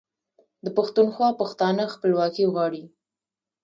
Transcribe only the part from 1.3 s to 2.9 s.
پښتانه خپلواکي غواړي.